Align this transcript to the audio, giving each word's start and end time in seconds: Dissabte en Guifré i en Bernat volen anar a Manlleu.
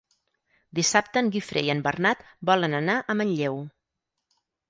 Dissabte 0.79 1.21
en 1.25 1.29
Guifré 1.35 1.63
i 1.67 1.69
en 1.73 1.83
Bernat 1.89 2.25
volen 2.51 2.75
anar 2.79 2.97
a 3.01 3.17
Manlleu. 3.23 3.63